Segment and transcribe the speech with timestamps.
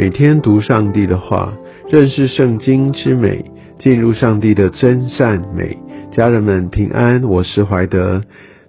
[0.00, 1.52] 每天读上帝的话，
[1.88, 3.44] 认识圣经之美，
[3.80, 5.76] 进入上帝的真善美。
[6.12, 8.22] 家人们平安，我是怀德。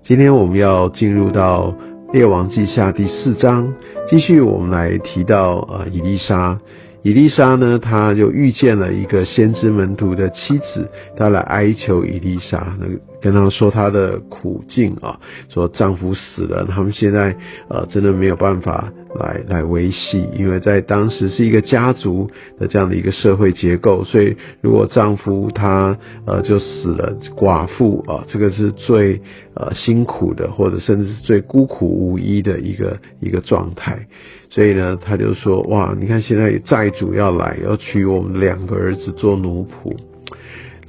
[0.03, 1.71] 今天我们要进入到
[2.11, 3.71] 列王记下第四章，
[4.09, 6.57] 继续我们来提到呃以丽莎。
[7.03, 12.87] 以丽莎呢，她就遇见了一个先知门徒的妻子，她来哀求以丽莎，那
[13.21, 15.19] 跟她说她的苦境啊，
[15.49, 17.35] 说丈夫死了，他们现在
[17.69, 29.21] 呃真的没有办法来来维系，因为在当时是一个家族的这样的一个社会结构，所以如果丈夫他呃就死了，寡妇啊，这个是最
[29.55, 34.07] 呃辛苦的，或者甚至是最孤苦无依的一个一个状态。
[34.51, 39.95] 所以呢，他就说：“哇，你看现在债主要来，要娶我们两个儿子做奴仆。”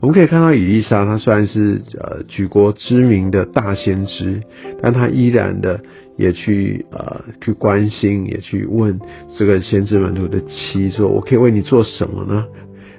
[0.01, 4.41] 我们可以看到，以丽莎她虽然是呃举国知名的大先知，
[4.83, 5.79] 但她依然的
[6.17, 8.99] 也去呃去关心，也去问
[9.37, 12.47] 这个先知门徒的妻说：“我可以为你做什么呢？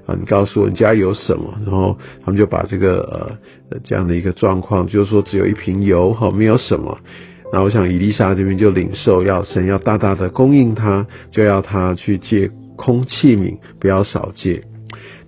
[0.05, 3.39] 啊，你告诉我你家有什么？”然后他们就把这个
[3.71, 6.99] 呃这样的一个状况，就是说只有一瓶油，哈，没有什么。
[7.51, 14.63] 那我想，伊丽莎这边就领受要神要大大的供应他，就要他去借空器皿，不要少借。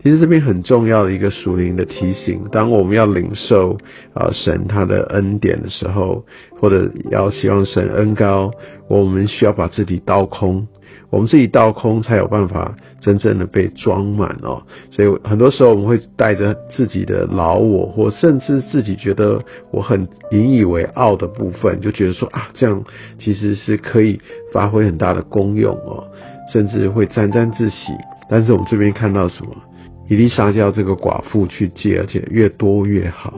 [0.03, 3.77] 其实这边很重要的一个属灵的提醒，当我们要领受
[4.13, 6.25] 啊神他的恩典的时候，
[6.59, 8.51] 或者要希望神恩高，
[8.89, 10.67] 我们需要把自己倒空。
[11.09, 14.63] 我们自己倒空，才有办法真正的被装满哦。
[14.91, 19.39] 所以很多时候我们会带着自己的老我，或甚至自己觉得
[19.71, 22.83] 我很引以为傲的部分，就觉得说啊，这样
[23.19, 24.19] 其实是可以
[24.51, 26.03] 发挥很大的功用哦，
[26.51, 27.93] 甚至会沾沾自喜。
[28.27, 29.51] 但是我们这边看到什么？
[30.07, 33.33] 伊丽莎叫这个寡妇去借，而且越多越好。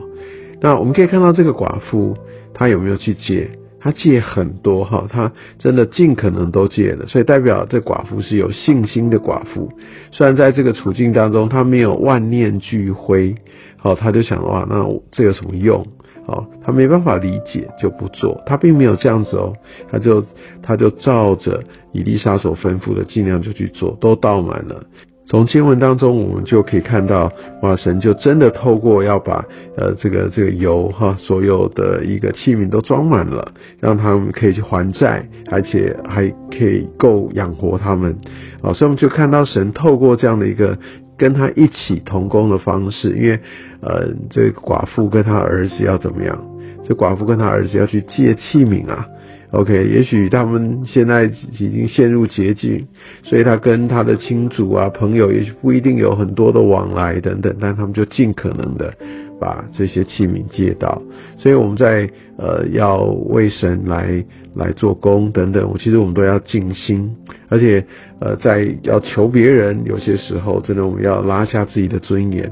[0.61, 2.17] 那我们可以看到这个寡妇，
[2.53, 3.49] 她有没有去借？
[3.79, 9.71] 她借很多哈，她真的尽可能都借了，所以代表这寡妇是有信心的寡妇。
[10.11, 13.35] 虽然在这个处境当中，她没有万念俱灰，
[13.77, 15.85] 好，她就想哇，那这有什么用？
[16.25, 19.53] 好，她没办法理解就不做，她并没有这样子哦，
[19.91, 20.25] 她就
[20.63, 24.83] 她就照着以丽莎所吩咐的，尽量就去做，都倒满了。
[25.27, 27.31] 从经文当中，我们就可以看到，
[27.63, 29.43] 哇，神就真的透过要把
[29.75, 38.15] 呃这个这个油哈，所有的一个器皿都装满了，让他们可以去还债，而且还可以够养活他们，
[38.61, 40.77] 啊，所以我们就看到神透过这样的一个
[41.17, 43.39] 跟他一起同工的方式，因为
[43.81, 46.39] 呃这个寡妇跟他儿子要怎么样？
[46.87, 49.07] 这寡妇跟他儿子要去借器皿啊。
[49.55, 52.85] OK，也许他们现在已经陷入绝境，
[53.23, 58.93] 所以他跟他的亲族啊、朋友，也许不一定有很多的往来等等，但他们就尽可能的
[59.39, 61.01] 把这些器皿借到。
[61.37, 64.21] 所以我们在呃要为神来
[64.55, 67.15] 来做工等等，我其实我们都要尽心，
[67.47, 67.85] 而且
[68.19, 72.51] 呃在要求别人，有些时候真的我们要拉下自己的尊严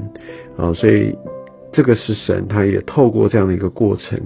[0.56, 1.14] 啊，所以。
[1.74, 4.18] 这个是神，他也透过这样的一个过程，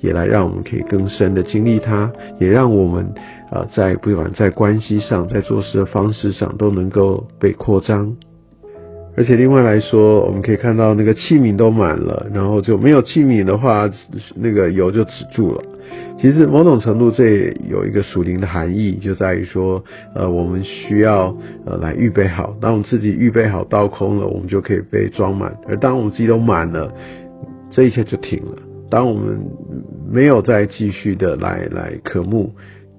[0.00, 2.10] 也来让我们可以更深的经历他，
[2.40, 3.14] 也让我们
[3.50, 8.16] 啊，在不管在关系上，在做事的方式上，都能够被扩张。
[9.16, 13.88] 而且另外来说，我们可以看到那个器皿都满了，然后就没有器皿的话，
[14.34, 15.62] 那个油就止住了。
[16.18, 21.36] 其实某种程度，这有一个属灵的含义，就在于说，呃，我们需要
[21.66, 22.56] 呃来预备好。
[22.60, 26.92] 当我们自己预备好倒空了，我们就可以被装满；而当我们自己都满了，
[27.70, 28.52] 这一切就停了。
[28.90, 29.38] 当我们
[30.10, 32.50] 没有再继续的来来渴慕，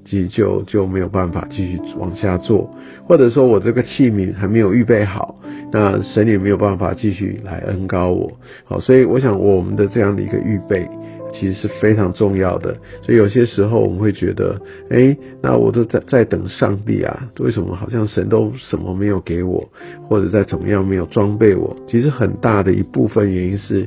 [0.06, 2.70] 其实就就没有办法继续往下做，
[3.08, 5.35] 或者说我这个器皿还没有预备好，
[5.72, 8.32] 那神也没有办法继续来恩高我。
[8.66, 10.88] 好，所以我想我们的这样的一个预备。
[11.34, 14.58] 其实是非常重要的，所以有些时候我们会觉得，
[14.90, 19.70] 哎，那我都在在等上帝啊，为什么好像神都什么没有给我，
[20.08, 21.76] 或者在怎么样没有装备我？
[21.90, 23.86] 其实很大的一部分原因是，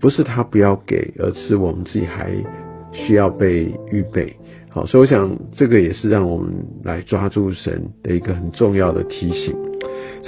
[0.00, 2.32] 不是他不要给，而是我们自己还
[2.90, 4.34] 需要被预备。
[4.68, 6.52] 好，所以我想这个也是让我们
[6.82, 9.54] 来抓住神的一个很重要的提醒。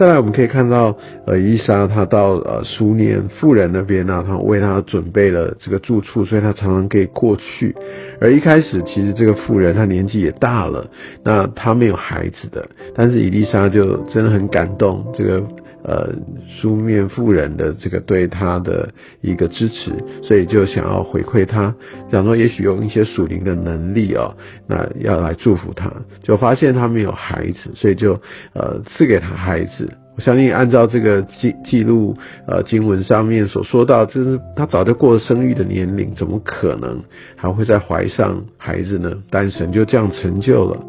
[0.00, 7.76] 再来，我们可以看到，呃，伊莎她到呃苏念妇人那边呢，她为她准备了这个住处，所以她常常可以过去。
[8.18, 10.86] 而一开始，其实这个妇人她年纪也大了，
[11.22, 15.42] 那她没有孩子的，但是伊丽莎就真的很感动这个
[15.82, 16.12] 呃
[16.48, 18.88] 书面妇人的这个对她的
[19.20, 19.92] 一个支持，
[20.22, 21.74] 所以就想要回馈她，
[22.10, 24.34] 讲说也许用一些属灵的能力哦，
[24.66, 25.90] 那要来祝福她，
[26.22, 28.14] 就发现她没有孩子，所以就
[28.54, 29.88] 呃赐给她孩子。
[30.16, 32.16] 我相信，按照这个记记录，
[32.46, 37.00] 呃，经文上面所说到，就是他早就过了生育的年龄，怎么可能
[37.36, 39.16] 还会再怀上孩子呢？
[39.30, 40.82] 但神就这样成就了。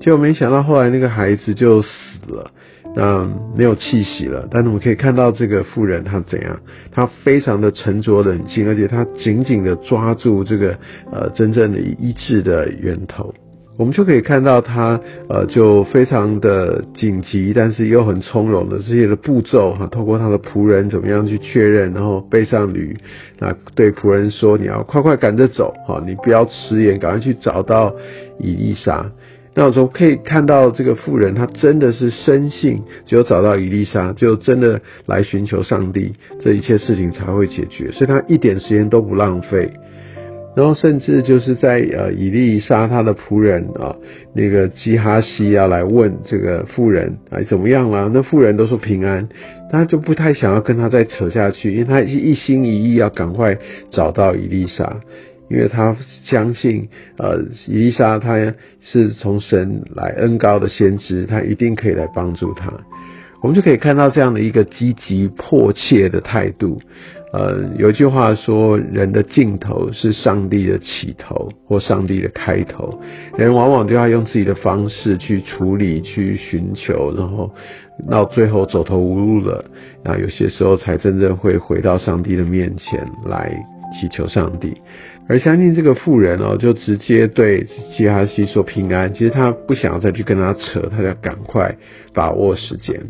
[0.00, 1.90] 结果没想到后来那个孩子就死
[2.28, 2.50] 了，
[2.94, 4.46] 那没有气息了。
[4.50, 6.58] 但是我们可以看到这个妇人她怎样，
[6.90, 10.78] 她非常的沉着冷静，而且她紧紧的抓住这个
[11.10, 13.34] 呃真正的医治的源头。
[13.78, 15.00] 我们就可以看到他，
[15.30, 22.94] 呃，就非常的紧急，但是又很从容的这些的步骤哈，透过他的仆人怎么样去确认，然后背上驴，
[23.38, 27.94] 那对仆人说：“你要快快赶着走，哈，你不要迟延，赶快去找到
[28.38, 29.10] 以丽莎。”
[29.54, 39.70] 那我说可以看到这个妇人，她真的是深信，只有找到伊丽莎，就真的来寻求上帝，这一切事情才会解决，所以她一点时间都不浪费。
[40.54, 43.96] 然后甚至就是在呃，伊丽莎他的仆人啊，
[44.34, 48.10] 那个基哈西要来问这个妇人哎怎么样了？
[48.12, 49.26] 那妇人都说平安，
[49.70, 53.56] 他就不太想要跟他再扯下去，因为他一心一意要赶快
[53.90, 55.00] 找到伊丽莎，
[55.52, 55.94] 因为他
[56.24, 56.88] 相信
[57.18, 57.38] 呃，
[57.68, 58.36] 以利沙他
[58.80, 62.72] 是从神来恩高的先知，他一定可以来帮助他。
[63.42, 66.80] 我们就可以看到这样的一个积极迫切的态度。
[67.32, 73.00] 呃，有一句话说，人的尽头是上帝的起头或上帝的开头。
[73.36, 77.50] 人往往都要用自己的方式去处理、去寻求，然后
[78.10, 79.64] 到最后走投无路了，
[80.04, 83.50] 那有些时候才真正会回到上帝的面前来
[83.98, 84.74] 祈求上帝。
[85.28, 87.66] 而相信这个妇人哦，就直接对
[87.96, 89.14] 基哈西说平安。
[89.14, 91.76] 其实他不想要再去跟他扯，他要赶快
[92.12, 93.00] 把握时间。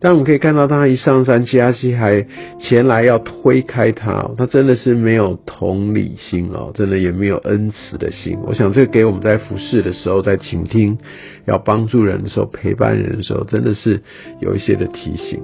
[0.00, 2.26] 但我们可以看到，他一上山，基哈西还
[2.60, 8.36] 前来要推开他，他真的是没有同理心哦，真的也没有恩慈的心。
[8.44, 10.98] 我想，这个给我们在服侍的时候，在倾听、
[11.46, 14.02] 要帮助人的时候、陪伴人的时候，真的是
[14.40, 15.40] 有一些的提醒。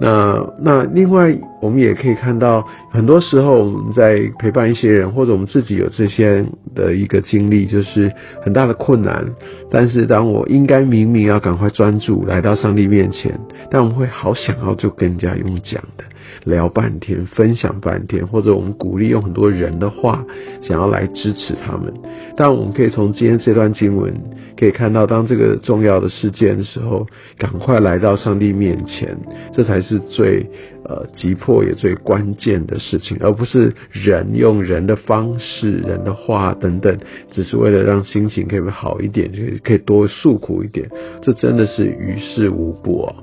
[0.00, 1.32] 那那另外，
[1.62, 6.44] 我们也可以看到，很多时候我们在陪伴一些人，或者我们自己有这些
[6.74, 8.12] 的一个经历，就是
[8.42, 9.24] 很大的困难。
[9.70, 13.38] 但是当我应该明明要赶快专注来到上帝面前，
[13.70, 16.04] 但我们会好想要就更加用讲的。
[16.44, 20.24] 聊半天，分享半天，或者我们鼓励用很多人的话，
[20.60, 21.92] 想要来支持他们。
[22.36, 24.12] 但我们可以从今天这段经文
[24.58, 27.06] 可以看到，当这个重要的事件的时候，
[27.38, 29.16] 赶快来到上帝面前，
[29.52, 30.44] 这才是最
[30.84, 36.98] 呃急迫也最关键的事情，而不是人用人的方式、人的话等等，
[37.30, 40.88] 只是为了让心情可以好一点，就可以多诉苦一点。
[41.22, 43.14] 这真的是于事无补啊。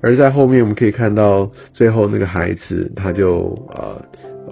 [0.00, 4.00] 而在后面，我们可以看到最后那个孩子，他就呃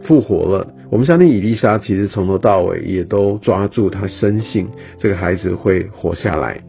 [0.03, 0.67] 复活了。
[0.91, 6.61] 我们相信伊丽莎其实从头到尾也都抓住他深信这个孩子会活下来。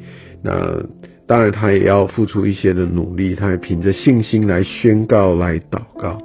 [0.43, 0.83] 那
[1.27, 6.17] 当然，他也要付出一些的努力，他也凭着信心来宣告、来祷告，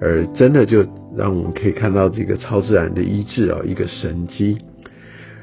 [0.00, 4.56] 而真的就让我们可以看到这个超自然的医治啊，一个神迹。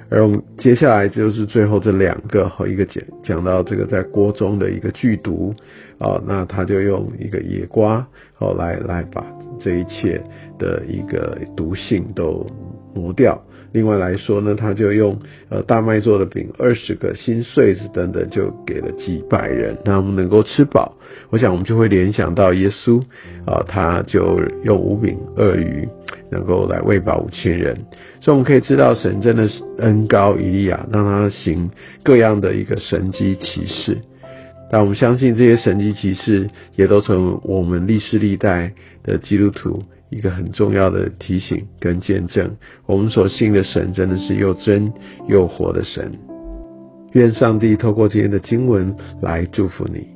[0.10, 5.54] 而我们接下来就是最后这两个和一个讲讲到这个在锅中的一个剧毒
[5.98, 8.08] 啊，那他就用一个野瓜
[8.38, 9.26] 哦来来把
[9.60, 10.22] 这一切
[10.58, 12.46] 的一个毒性都
[12.94, 13.42] 磨掉。
[13.72, 15.18] 另外来说呢，他就用
[15.50, 20.96] 呃大麦做的饼二十个新穗子等等，就给了几百人，他们能够吃饱。
[21.32, 23.02] 我想我们就会联想到耶稣
[23.46, 25.88] 啊，他就用五饼二鱼。
[26.32, 27.76] 能够来喂饱五千人，
[28.20, 31.70] 所以我们可以知道神真的是恩高以利亚，让他行
[32.02, 34.00] 各样的一个神机骑士。
[34.72, 39.84] 但我们相信这些神机骑士也都成我们历世历代的基督徒
[40.14, 42.56] 一个很重要的提醒跟见证。
[42.86, 44.92] 我们所信的神真的是又真
[45.28, 46.12] 又活的神。
[47.14, 50.13] 愿上帝透过今天的经文来祝福你。